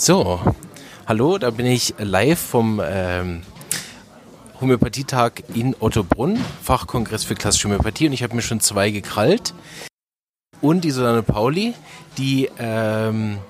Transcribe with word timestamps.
So, 0.00 0.40
hallo, 1.06 1.36
da 1.36 1.50
bin 1.50 1.66
ich 1.66 1.92
live 1.98 2.38
vom 2.38 2.80
ähm, 2.82 3.42
Homöopathietag 4.58 5.42
in 5.52 5.76
Ottobrunn, 5.78 6.42
Fachkongress 6.62 7.24
für 7.24 7.34
klassische 7.34 7.68
Homöopathie 7.68 8.06
und 8.06 8.14
ich 8.14 8.22
habe 8.22 8.34
mir 8.34 8.40
schon 8.40 8.60
zwei 8.60 8.92
gekrallt. 8.92 9.52
Und 10.62 10.84
die 10.84 10.90
Susanne 10.90 11.22
Pauli, 11.22 11.74
die 12.16 12.48
ähm, 12.58 13.40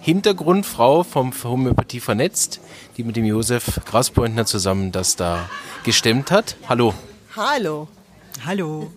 Hintergrundfrau 0.00 1.04
vom 1.04 1.32
Homöopathie 1.44 2.00
vernetzt, 2.00 2.58
die 2.96 3.04
mit 3.04 3.14
dem 3.14 3.24
Josef 3.24 3.80
Graspointner 3.84 4.46
zusammen 4.46 4.90
das 4.90 5.14
da 5.14 5.48
gestemmt 5.84 6.32
hat. 6.32 6.56
Hallo. 6.68 6.92
Hallo. 7.36 7.86
Hallo. 8.44 8.90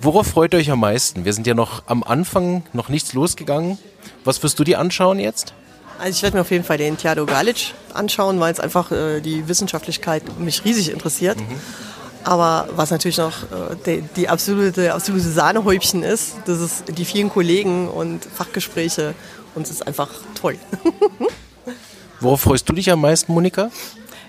Worauf 0.00 0.26
freut 0.26 0.52
ihr 0.52 0.58
euch 0.58 0.72
am 0.72 0.80
meisten? 0.80 1.24
Wir 1.24 1.32
sind 1.32 1.46
ja 1.46 1.54
noch 1.54 1.84
am 1.86 2.02
Anfang, 2.02 2.64
noch 2.72 2.88
nichts 2.88 3.12
losgegangen. 3.12 3.78
Was 4.24 4.42
wirst 4.42 4.58
du 4.58 4.64
dir 4.64 4.80
anschauen 4.80 5.20
jetzt? 5.20 5.54
Also 5.98 6.16
ich 6.16 6.22
werde 6.22 6.36
mir 6.36 6.40
auf 6.40 6.50
jeden 6.50 6.64
Fall 6.64 6.78
den 6.78 6.96
Theado 6.96 7.26
Galic 7.26 7.74
anschauen, 7.94 8.40
weil 8.40 8.52
es 8.52 8.60
einfach 8.60 8.90
äh, 8.90 9.20
die 9.20 9.46
Wissenschaftlichkeit 9.48 10.38
mich 10.38 10.64
riesig 10.64 10.90
interessiert. 10.90 11.38
Mhm. 11.38 11.60
Aber 12.24 12.68
was 12.76 12.90
natürlich 12.90 13.18
noch 13.18 13.42
äh, 13.44 13.76
die, 13.86 14.04
die, 14.16 14.28
absolute, 14.28 14.94
absolute 14.94 15.28
Sahnehäubchen 15.28 16.02
ist, 16.02 16.36
das 16.46 16.60
ist 16.60 16.84
die 16.88 17.04
vielen 17.04 17.30
Kollegen 17.30 17.88
und 17.88 18.24
Fachgespräche 18.24 19.14
und 19.54 19.62
es 19.62 19.70
ist 19.70 19.86
einfach 19.86 20.08
toll. 20.40 20.56
Worauf 22.20 22.42
freust 22.42 22.68
du 22.68 22.72
dich 22.72 22.90
am 22.90 23.00
meisten, 23.00 23.32
Monika? 23.32 23.70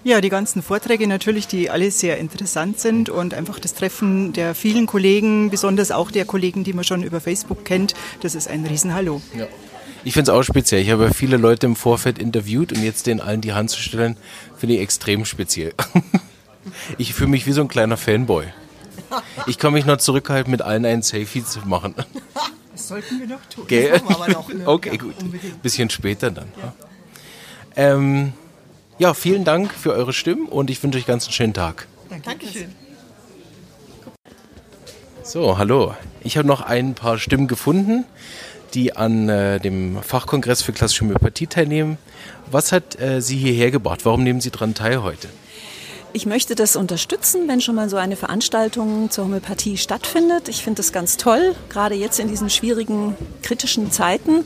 Ja, 0.04 0.20
die 0.20 0.30
ganzen 0.30 0.62
Vorträge 0.62 1.08
natürlich, 1.08 1.48
die 1.48 1.70
alle 1.70 1.90
sehr 1.90 2.18
interessant 2.18 2.80
sind 2.80 3.10
und 3.10 3.34
einfach 3.34 3.60
das 3.60 3.74
Treffen 3.74 4.34
der 4.34 4.54
vielen 4.54 4.86
Kollegen, 4.86 5.50
besonders 5.50 5.92
auch 5.92 6.12
der 6.12 6.26
Kollegen, 6.26 6.66
die 6.66 6.74
man 6.74 6.84
schon 6.84 7.04
über 7.04 7.22
Facebook 7.22 7.64
kennt, 7.64 7.94
das 8.22 8.36
ist 8.36 8.50
ein 8.50 8.66
Riesenhallo. 8.66 9.22
Ja. 9.34 9.48
Ich 10.06 10.14
finde 10.14 10.32
es 10.32 10.38
auch 10.38 10.44
speziell. 10.44 10.82
Ich 10.82 10.90
habe 10.90 11.14
viele 11.14 11.38
Leute 11.38 11.66
im 11.66 11.76
Vorfeld 11.76 12.20
interviewt 12.20 12.74
und 12.74 12.84
jetzt 12.84 13.08
denen 13.08 13.22
allen 13.22 13.42
die 13.42 13.54
Hand 13.54 13.70
zu 13.70 13.80
stellen, 13.80 14.18
finde 14.58 14.76
ich 14.76 14.82
extrem 14.82 15.26
speziell. 15.26 15.74
Ich 16.98 17.14
fühle 17.14 17.30
mich 17.30 17.46
wie 17.46 17.52
so 17.52 17.60
ein 17.60 17.68
kleiner 17.68 17.98
Fanboy. 17.98 18.46
Ich 19.48 19.58
kann 19.58 19.74
mich 19.74 19.86
noch 19.86 19.98
zurückhalten, 19.98 20.50
mit 20.50 20.62
allen 20.62 20.86
ein 20.86 21.02
Selfie 21.02 21.44
zu 21.44 21.60
machen. 21.68 21.94
Das 22.72 22.88
sollten 22.88 23.20
wir 23.20 23.28
noch 23.28 23.46
tun. 23.54 23.66
Okay, 23.66 24.02
noch, 24.30 24.48
ne? 24.48 24.62
okay 24.66 24.90
ja, 24.94 24.98
gut. 24.98 25.14
Unbedingt. 25.22 25.62
Bisschen 25.62 25.92
später 25.92 26.32
dann. 26.32 26.48
Ja. 26.60 26.74
Ähm, 27.76 28.34
ja, 28.98 29.14
vielen 29.14 29.44
Dank 29.44 29.72
für 29.72 29.94
eure 29.94 30.12
Stimmen 30.12 30.48
und 30.48 30.72
ich 30.72 30.82
wünsche 30.82 30.98
euch 30.98 31.06
ganz 31.06 31.26
einen 31.26 31.34
schönen 31.34 31.54
Tag. 31.54 31.88
Dankeschön. 32.24 32.74
So, 35.22 35.60
hallo. 35.60 35.96
Ich 36.22 36.36
habe 36.36 36.48
noch 36.48 36.62
ein 36.62 36.96
paar 36.96 37.20
Stimmen 37.20 37.48
gefunden 37.48 38.06
die 38.74 38.96
an 38.96 39.30
äh, 39.30 39.60
dem 39.60 40.02
Fachkongress 40.02 40.62
für 40.62 40.74
klassische 40.74 41.02
Homöopathie 41.02 41.48
teilnehmen. 41.48 41.98
Was 42.50 42.72
hat 42.72 43.00
äh, 43.00 43.22
Sie 43.22 43.38
hierher 43.38 43.72
gebracht? 43.72 44.06
Warum 44.06 44.24
nehmen 44.24 44.42
Sie 44.42 44.52
daran 44.52 44.74
teil 44.74 45.04
heute? 45.04 45.30
Ich 46.16 46.28
möchte 46.28 46.54
das 46.54 46.76
unterstützen, 46.76 47.48
wenn 47.48 47.60
schon 47.60 47.74
mal 47.74 47.90
so 47.90 47.98
eine 47.98 48.16
Veranstaltung 48.16 49.10
zur 49.10 49.26
Homöopathie 49.26 49.78
stattfindet. 49.78 50.48
Ich 50.48 50.64
finde 50.64 50.78
das 50.78 50.92
ganz 50.92 51.18
toll, 51.18 51.56
gerade 51.70 51.96
jetzt 51.96 52.20
in 52.20 52.28
diesen 52.28 52.52
schwierigen, 52.52 53.16
kritischen 53.42 53.92
Zeiten. 53.92 54.46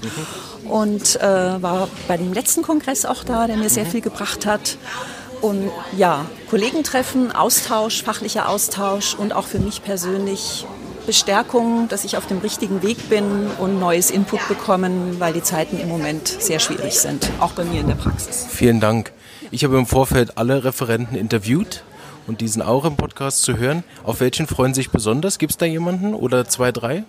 Und 0.64 1.18
äh, 1.18 1.62
war 1.62 1.90
bei 2.08 2.16
dem 2.16 2.32
letzten 2.32 2.62
Kongress 2.62 3.06
auch 3.06 3.26
da, 3.26 3.48
der 3.48 3.58
mir 3.58 3.70
sehr 3.70 3.86
viel 3.86 4.00
gebracht 4.00 4.46
hat. 4.46 4.78
Und 5.42 5.70
ja, 5.98 6.26
Kollegentreffen, 6.50 7.34
Austausch, 7.34 8.02
fachlicher 8.02 8.48
Austausch 8.48 9.14
und 9.14 9.34
auch 9.34 9.46
für 9.46 9.60
mich 9.60 9.84
persönlich 9.84 10.66
Bestärkung, 11.08 11.88
dass 11.88 12.04
ich 12.04 12.18
auf 12.18 12.28
dem 12.28 12.40
richtigen 12.40 12.84
Weg 12.84 13.10
bin 13.10 13.48
und 13.58 13.80
neues 13.80 14.12
Input 14.12 14.46
bekommen, 14.50 15.20
weil 15.20 15.34
die 15.34 15.42
Zeiten 15.42 15.80
im 15.80 15.88
Moment 15.88 16.28
sehr 16.28 16.60
schwierig 16.60 17.00
sind, 17.00 17.32
auch 17.40 17.54
bei 17.54 17.64
mir 17.64 17.80
in 17.80 17.88
der 17.88 17.96
Praxis. 17.96 18.46
Vielen 18.48 18.82
Dank. 18.82 19.14
Ich 19.50 19.64
habe 19.64 19.78
im 19.78 19.86
Vorfeld 19.86 20.38
alle 20.38 20.66
Referenten 20.66 21.16
interviewt 21.16 21.84
und 22.28 22.42
die 22.42 22.48
sind 22.50 22.62
auch 22.62 22.84
im 22.84 22.98
Podcast 22.98 23.42
zu 23.44 23.58
hören. 23.58 23.86
Auf 24.04 24.20
welchen 24.20 24.48
freuen 24.48 24.74
sich 24.74 24.90
besonders? 24.90 25.40
Gibt 25.40 25.52
es 25.52 25.58
da 25.58 25.66
jemanden 25.66 26.14
oder 26.14 26.48
zwei, 26.48 26.74
drei? 26.74 27.06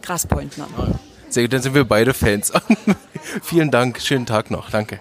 Graspointner. 0.00 0.68
Ah, 0.78 0.92
sehr 1.28 1.42
gut, 1.42 1.52
dann 1.52 1.62
sind 1.62 1.74
wir 1.74 1.84
beide 1.84 2.14
Fans. 2.14 2.52
Vielen 3.42 3.72
Dank, 3.72 4.00
schönen 4.00 4.26
Tag 4.26 4.52
noch. 4.52 4.70
Danke. 4.70 5.00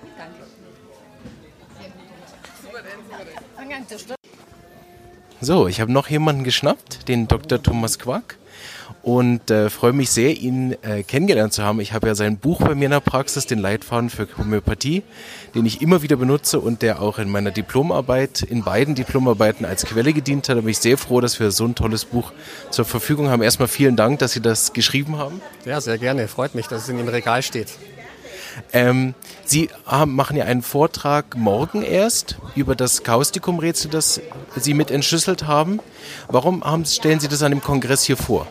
So, 5.42 5.70
ich 5.70 5.80
habe 5.80 5.90
noch 5.90 6.10
jemanden 6.10 6.44
geschnappt, 6.44 7.08
den 7.08 7.30
Dr. 7.30 7.64
Thomas 7.64 7.98
Quack 7.98 8.38
und 9.04 9.50
äh, 9.50 9.70
freue 9.70 9.94
mich 9.94 10.10
sehr, 10.10 10.36
ihn 10.36 10.76
äh, 10.82 11.04
kennengelernt 11.04 11.54
zu 11.54 11.64
haben. 11.64 11.80
Ich 11.80 11.94
habe 11.94 12.08
ja 12.08 12.16
sein 12.16 12.38
Buch 12.38 12.60
bei 12.60 12.76
mir 12.76 12.86
in 12.86 12.92
der 12.92 13.00
Praxis, 13.00 13.46
den 13.46 13.60
Leitfaden 13.60 14.10
für 14.10 14.28
Homöopathie, 14.38 15.02
den 15.56 15.66
ich 15.66 15.82
immer 15.82 16.02
wieder 16.02 16.18
benutze 16.18 16.60
und 16.60 16.82
der 16.82 17.02
auch 17.02 17.20
in 17.20 17.30
meiner 17.30 17.52
Diplomarbeit, 17.52 18.42
in 18.42 18.64
beiden 18.64 18.96
Diplomarbeiten 18.96 19.66
als 19.66 19.86
Quelle 19.86 20.12
gedient 20.12 20.50
hat. 20.50 20.58
Da 20.58 20.62
bin 20.62 20.72
ich 20.72 20.80
sehr 20.80 20.98
froh, 20.98 21.22
dass 21.22 21.40
wir 21.40 21.52
so 21.52 21.64
ein 21.64 21.74
tolles 21.74 22.04
Buch 22.04 22.34
zur 22.70 22.84
Verfügung 22.84 23.30
haben. 23.30 23.42
Erstmal 23.42 23.70
vielen 23.70 23.96
Dank, 23.96 24.20
dass 24.20 24.34
Sie 24.34 24.42
das 24.42 24.74
geschrieben 24.74 25.18
haben. 25.18 25.42
Ja, 25.64 25.80
sehr 25.80 25.98
gerne. 25.98 26.28
Freut 26.28 26.54
mich, 26.54 26.68
dass 26.68 26.84
es 26.84 26.90
in 26.90 26.98
dem 26.98 27.08
Regal 27.08 27.44
steht. 27.44 27.70
Ähm, 28.74 29.14
Sie 29.46 29.70
haben, 29.86 30.16
machen 30.16 30.38
ja 30.38 30.46
einen 30.46 30.62
Vortrag 30.62 31.36
morgen 31.36 31.82
erst 31.82 32.38
über 32.56 32.76
das 32.76 33.04
Kaustikum-Rätsel, 33.04 33.90
das 33.90 34.22
Sie 34.56 34.74
mit 34.74 34.92
entschlüsselt 34.92 35.48
haben. 35.48 35.80
Warum 36.28 36.64
haben, 36.64 36.86
stellen 36.86 37.20
Sie 37.20 37.28
das 37.28 37.42
an 37.44 37.52
dem 37.52 37.62
Kongress 37.62 38.04
hier 38.04 38.18
vor? 38.18 38.48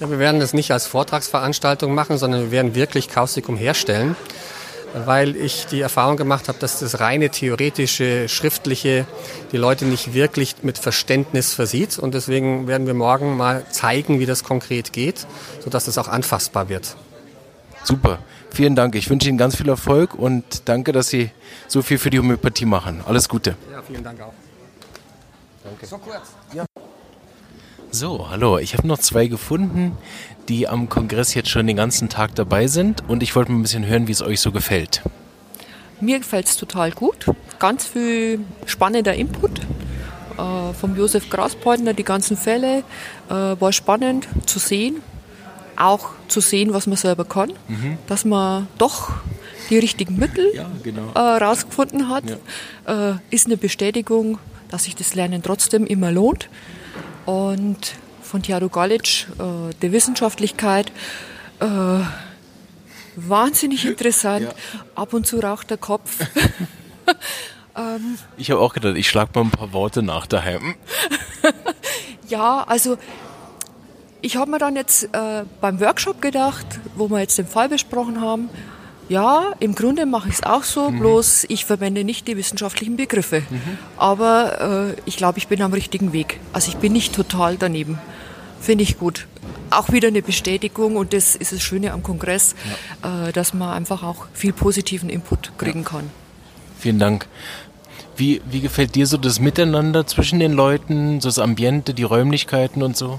Ja, 0.00 0.10
wir 0.10 0.18
werden 0.18 0.40
das 0.40 0.52
nicht 0.52 0.72
als 0.72 0.86
Vortragsveranstaltung 0.86 1.94
machen, 1.94 2.18
sondern 2.18 2.40
wir 2.40 2.50
werden 2.50 2.74
wirklich 2.74 3.08
Kaustikum 3.08 3.56
herstellen, 3.56 4.16
weil 5.06 5.36
ich 5.36 5.66
die 5.66 5.80
Erfahrung 5.80 6.16
gemacht 6.16 6.48
habe, 6.48 6.58
dass 6.58 6.80
das 6.80 6.98
reine 6.98 7.30
theoretische, 7.30 8.28
schriftliche 8.28 9.06
die 9.52 9.58
Leute 9.58 9.84
nicht 9.84 10.12
wirklich 10.12 10.56
mit 10.62 10.76
Verständnis 10.76 11.54
versieht. 11.54 12.00
Und 12.00 12.14
deswegen 12.14 12.66
werden 12.66 12.88
wir 12.88 12.94
morgen 12.94 13.36
mal 13.36 13.64
zeigen, 13.70 14.18
wie 14.18 14.26
das 14.26 14.42
konkret 14.42 14.92
geht, 14.92 15.26
sodass 15.62 15.86
es 15.86 15.98
auch 15.98 16.08
anfassbar 16.08 16.68
wird. 16.68 16.96
Super. 17.84 18.18
Vielen 18.50 18.76
Dank. 18.76 18.94
Ich 18.94 19.08
wünsche 19.08 19.28
Ihnen 19.28 19.38
ganz 19.38 19.56
viel 19.56 19.68
Erfolg 19.68 20.14
und 20.14 20.68
danke, 20.68 20.92
dass 20.92 21.08
Sie 21.08 21.30
so 21.68 21.80
viel 21.82 21.98
für 21.98 22.10
die 22.10 22.18
Homöopathie 22.18 22.66
machen. 22.66 23.02
Alles 23.06 23.28
Gute. 23.28 23.56
Ja, 23.70 23.82
vielen 23.82 24.04
Dank 24.04 24.20
auch. 24.20 24.34
Danke. 25.64 25.86
So 25.86 25.98
kurz. 25.98 26.32
Ja. 26.52 26.66
So, 27.90 28.28
hallo. 28.30 28.58
Ich 28.58 28.76
habe 28.76 28.86
noch 28.86 28.98
zwei 28.98 29.26
gefunden, 29.26 29.96
die 30.48 30.68
am 30.68 30.88
Kongress 30.88 31.34
jetzt 31.34 31.48
schon 31.48 31.66
den 31.66 31.76
ganzen 31.76 32.08
Tag 32.08 32.34
dabei 32.34 32.66
sind 32.66 33.08
und 33.08 33.22
ich 33.22 33.34
wollte 33.36 33.52
mal 33.52 33.58
ein 33.58 33.62
bisschen 33.62 33.86
hören, 33.86 34.06
wie 34.06 34.12
es 34.12 34.22
euch 34.22 34.40
so 34.40 34.52
gefällt. 34.52 35.02
Mir 36.00 36.18
gefällt 36.18 36.46
es 36.46 36.56
total 36.56 36.90
gut. 36.90 37.26
Ganz 37.58 37.86
viel 37.86 38.40
spannender 38.66 39.14
Input 39.14 39.60
äh, 40.38 40.72
vom 40.74 40.96
Josef 40.96 41.30
Graspartner, 41.30 41.94
die 41.94 42.02
ganzen 42.02 42.36
Fälle. 42.36 42.78
Äh, 43.28 43.32
war 43.32 43.72
spannend 43.72 44.28
zu 44.46 44.58
sehen, 44.58 44.96
auch 45.82 46.10
zu 46.28 46.40
sehen, 46.40 46.72
was 46.72 46.86
man 46.86 46.96
selber 46.96 47.24
kann, 47.24 47.52
mhm. 47.68 47.98
dass 48.06 48.24
man 48.24 48.68
doch 48.78 49.10
die 49.70 49.78
richtigen 49.78 50.16
Mittel 50.16 50.52
ja, 50.54 50.70
genau. 50.82 51.12
äh, 51.14 51.18
rausgefunden 51.18 52.08
hat, 52.08 52.24
ja. 52.86 53.10
äh, 53.10 53.14
ist 53.30 53.46
eine 53.46 53.56
Bestätigung, 53.56 54.38
dass 54.70 54.84
sich 54.84 54.96
das 54.96 55.14
Lernen 55.14 55.42
trotzdem 55.42 55.86
immer 55.86 56.12
lohnt. 56.12 56.48
Und 57.26 57.94
von 58.20 58.42
Thiago 58.42 58.68
Galic, 58.68 59.26
äh, 59.38 59.74
der 59.80 59.92
Wissenschaftlichkeit, 59.92 60.90
äh, 61.60 61.66
wahnsinnig 63.16 63.84
interessant. 63.86 64.46
Ja. 64.46 64.80
Ab 64.94 65.12
und 65.12 65.26
zu 65.26 65.38
raucht 65.40 65.70
der 65.70 65.76
Kopf. 65.76 66.18
ähm, 67.76 68.18
ich 68.36 68.50
habe 68.50 68.60
auch 68.60 68.74
gedacht, 68.74 68.96
ich 68.96 69.08
schlage 69.08 69.30
mal 69.34 69.42
ein 69.42 69.50
paar 69.50 69.72
Worte 69.72 70.02
nach 70.02 70.26
daheim. 70.26 70.74
ja, 72.28 72.64
also 72.64 72.98
ich 74.22 74.36
habe 74.36 74.50
mir 74.50 74.58
dann 74.58 74.76
jetzt 74.76 75.04
äh, 75.12 75.44
beim 75.60 75.80
Workshop 75.80 76.22
gedacht, 76.22 76.66
wo 76.96 77.10
wir 77.10 77.20
jetzt 77.20 77.36
den 77.38 77.46
Fall 77.46 77.68
besprochen 77.68 78.20
haben, 78.20 78.48
ja, 79.08 79.52
im 79.58 79.74
Grunde 79.74 80.06
mache 80.06 80.28
ich 80.28 80.36
es 80.36 80.42
auch 80.42 80.62
so, 80.62 80.90
mhm. 80.90 81.00
bloß 81.00 81.44
ich 81.48 81.64
verwende 81.64 82.04
nicht 82.04 82.28
die 82.28 82.36
wissenschaftlichen 82.36 82.96
Begriffe. 82.96 83.40
Mhm. 83.40 83.78
Aber 83.98 84.94
äh, 84.96 85.00
ich 85.04 85.16
glaube, 85.16 85.38
ich 85.38 85.48
bin 85.48 85.60
am 85.60 85.72
richtigen 85.72 86.12
Weg. 86.12 86.40
Also 86.52 86.68
ich 86.70 86.76
bin 86.76 86.92
nicht 86.92 87.14
total 87.14 87.56
daneben. 87.58 87.98
Finde 88.60 88.84
ich 88.84 88.98
gut. 88.98 89.26
Auch 89.70 89.90
wieder 89.90 90.08
eine 90.08 90.22
Bestätigung 90.22 90.96
und 90.96 91.12
das 91.12 91.34
ist 91.34 91.52
das 91.52 91.60
Schöne 91.62 91.92
am 91.92 92.02
Kongress, 92.02 92.54
ja. 93.02 93.28
äh, 93.28 93.32
dass 93.32 93.54
man 93.54 93.70
einfach 93.70 94.02
auch 94.02 94.28
viel 94.32 94.52
positiven 94.52 95.10
Input 95.10 95.52
kriegen 95.58 95.82
ja. 95.82 95.88
kann. 95.88 96.10
Vielen 96.78 97.00
Dank. 97.00 97.26
Wie, 98.16 98.40
wie 98.50 98.60
gefällt 98.60 98.94
dir 98.94 99.06
so 99.06 99.16
das 99.16 99.40
Miteinander 99.40 100.06
zwischen 100.06 100.38
den 100.38 100.52
Leuten, 100.52 101.20
so 101.20 101.28
das 101.28 101.38
Ambiente, 101.38 101.92
die 101.92 102.02
Räumlichkeiten 102.04 102.82
und 102.82 102.96
so? 102.96 103.18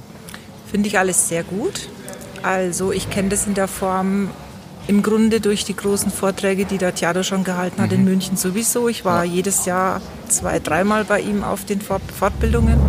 Finde 0.74 0.90
ich 0.90 0.98
alles 0.98 1.30
sehr 1.30 1.44
gut. 1.44 1.88
Also 2.42 2.92
ich 2.92 3.12
kenne 3.12 3.30
das 3.30 3.46
in 3.46 3.54
der 3.54 3.68
Form 3.68 4.32
im 4.88 5.04
Grunde 5.04 5.40
durch 5.40 5.66
die 5.66 5.76
großen 5.76 6.12
Vorträge, 6.12 6.66
die 6.66 6.80
der 6.80 6.96
Theater 6.96 7.24
schon 7.24 7.44
gehalten 7.44 7.80
hat 7.80 7.92
mhm. 7.92 7.98
in 7.98 8.04
München 8.06 8.38
sowieso. 8.38 8.90
Ich 8.90 9.06
war 9.06 9.24
ja. 9.24 9.32
jedes 9.32 9.68
Jahr 9.68 10.02
zwei, 10.30 10.58
dreimal 10.58 11.06
bei 11.06 11.22
ihm 11.22 11.44
auf 11.44 11.64
den 11.64 11.80
Fortbildungen 11.80 12.80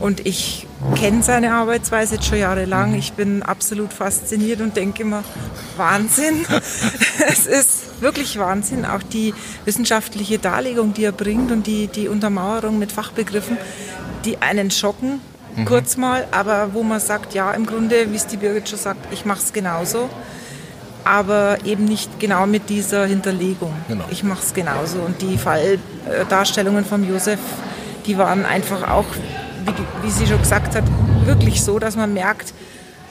und 0.00 0.26
ich 0.26 0.66
kenne 0.96 1.22
seine 1.22 1.54
Arbeitsweise 1.54 2.16
jetzt 2.16 2.26
schon 2.26 2.40
jahrelang. 2.40 2.94
Ich 2.94 3.14
bin 3.14 3.42
absolut 3.42 3.94
fasziniert 3.94 4.60
und 4.60 4.76
denke 4.76 5.02
immer, 5.02 5.24
Wahnsinn. 5.78 6.44
es 7.26 7.46
ist 7.46 8.02
wirklich 8.02 8.38
Wahnsinn. 8.38 8.84
Auch 8.84 9.02
die 9.02 9.32
wissenschaftliche 9.64 10.38
Darlegung, 10.38 10.92
die 10.92 11.04
er 11.04 11.12
bringt 11.12 11.50
und 11.50 11.66
die, 11.66 11.86
die 11.86 12.08
Untermauerung 12.08 12.78
mit 12.78 12.92
Fachbegriffen, 12.92 13.56
die 14.26 14.42
einen 14.42 14.70
schocken, 14.70 15.22
mhm. 15.56 15.64
kurz 15.64 15.96
mal, 15.96 16.26
aber 16.30 16.74
wo 16.74 16.82
man 16.82 17.00
sagt, 17.00 17.34
ja, 17.34 17.50
im 17.52 17.66
Grunde, 17.66 18.10
wie 18.10 18.16
es 18.16 18.26
die 18.26 18.36
Birgit 18.36 18.68
schon 18.68 18.78
sagt, 18.78 19.12
ich 19.12 19.24
mache 19.24 19.40
es 19.40 19.52
genauso 19.52 20.08
aber 21.04 21.58
eben 21.64 21.84
nicht 21.84 22.18
genau 22.18 22.46
mit 22.46 22.70
dieser 22.70 23.06
Hinterlegung. 23.06 23.72
Genau. 23.88 24.04
Ich 24.10 24.24
mache 24.24 24.42
es 24.42 24.54
genauso. 24.54 24.98
Und 25.00 25.20
die 25.20 25.36
Falldarstellungen 25.38 26.84
von 26.84 27.06
Josef, 27.06 27.38
die 28.06 28.18
waren 28.18 28.44
einfach 28.44 28.88
auch, 28.88 29.04
wie, 29.64 30.06
wie, 30.06 30.10
sie 30.10 30.26
schon 30.26 30.38
gesagt 30.38 30.74
hat, 30.74 30.84
wirklich 31.24 31.62
so, 31.62 31.78
dass 31.78 31.96
man 31.96 32.12
merkt, 32.14 32.54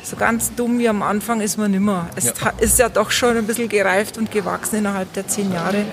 so 0.04 0.16
ganz 0.16 0.54
dumm 0.56 0.80
wie 0.80 0.90
am 0.90 1.01
Anfang 1.01 1.40
ist 1.40 1.57
man 1.57 1.72
nimmer. 1.72 2.10
Es 2.16 2.25
ja. 2.25 2.34
ist 2.60 2.80
ja 2.80 2.90
doch 2.90 3.12
schon 3.12 3.38
ein 3.38 3.45
bisschen 3.48 3.69
gereift 3.69 4.18
und 4.18 4.31
gewachsen 4.31 4.78
innerhalb 4.80 5.13
der 5.13 5.28
zehn 5.28 5.54
Jahre, 5.54 5.86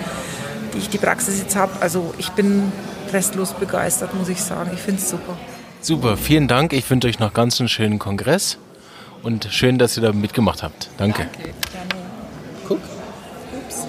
die 0.74 0.78
ich 0.78 0.88
die 0.88 0.98
Praxis 0.98 1.38
jetzt 1.38 1.54
habe. 1.54 1.72
Also 1.80 2.12
ich 2.18 2.30
bin 2.30 2.72
restlos 3.12 3.52
begeistert, 3.52 4.14
muss 4.14 4.28
ich 4.28 4.42
sagen. 4.42 4.70
Ich 4.74 4.80
finde 4.80 5.00
es 5.00 5.10
super. 5.10 5.36
Super, 5.82 6.16
vielen 6.16 6.46
Dank. 6.46 6.72
Ich 6.72 6.88
wünsche 6.90 7.08
euch 7.08 7.18
noch 7.18 7.32
ganz 7.32 7.58
einen 7.58 7.68
schönen 7.68 7.98
Kongress 7.98 8.58
und 9.22 9.48
schön, 9.50 9.78
dass 9.78 9.96
ihr 9.96 10.02
da 10.02 10.12
mitgemacht 10.12 10.62
habt. 10.62 10.90
Danke. 10.98 11.26
Danke. 11.32 11.50
Guck. 12.66 12.78
Ups. 12.78 13.86